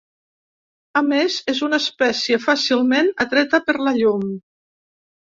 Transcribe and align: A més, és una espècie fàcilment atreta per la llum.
A 1.01 1.03
més, 1.09 1.35
és 1.53 1.61
una 1.69 1.79
espècie 1.87 2.41
fàcilment 2.49 3.15
atreta 3.29 3.63
per 3.71 3.81
la 3.87 3.99
llum. 4.03 4.29